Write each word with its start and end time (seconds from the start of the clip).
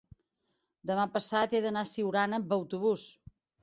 demà 0.93 1.05
passat 1.19 1.55
he 1.59 1.63
d'anar 1.69 1.87
a 1.87 1.93
Siurana 1.93 2.43
amb 2.43 2.61
autobús. 2.63 3.09